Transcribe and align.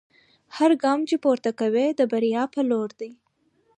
هر 0.57 0.71
ګام 0.83 0.99
چې 1.09 1.15
پورته 1.23 1.49
کوئ 1.59 1.87
د 1.95 2.01
بریا 2.11 2.43
په 2.53 2.61
لور 2.69 2.89
دی. 2.99 3.11